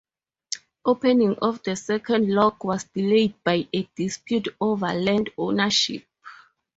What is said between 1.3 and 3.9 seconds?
of the second lock was delayed by a